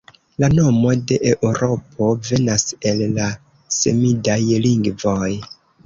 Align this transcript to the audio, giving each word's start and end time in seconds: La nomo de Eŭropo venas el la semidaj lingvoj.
La 0.43 0.47
nomo 0.53 0.93
de 1.11 1.17
Eŭropo 1.33 2.09
venas 2.31 2.67
el 2.95 3.07
la 3.21 3.31
semidaj 3.79 4.43
lingvoj. 4.69 5.33